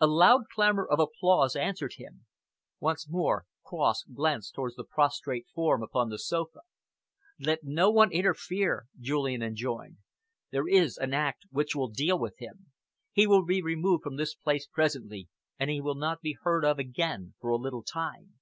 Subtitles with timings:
[0.00, 2.26] A loud clamour of applause answered him.
[2.80, 6.62] Once more Cross glanced towards the prostrate form upon the sofa.
[7.38, 9.98] "Let no one interfere," Julian enjoined.
[10.50, 12.72] "There is an Act which will deal with him.
[13.12, 16.80] He will be removed from this place presently, and he will not be heard of
[16.80, 18.40] again for a little time.